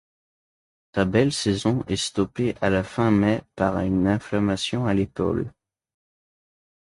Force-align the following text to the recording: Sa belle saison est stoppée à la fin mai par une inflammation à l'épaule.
Sa 0.95 1.05
belle 1.05 1.31
saison 1.31 1.83
est 1.87 1.95
stoppée 1.95 2.55
à 2.59 2.71
la 2.71 2.83
fin 2.83 3.11
mai 3.11 3.43
par 3.55 3.77
une 3.81 4.07
inflammation 4.07 4.87
à 4.87 4.95
l'épaule. 4.95 5.51